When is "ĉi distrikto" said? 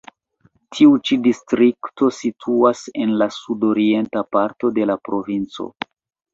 1.09-2.09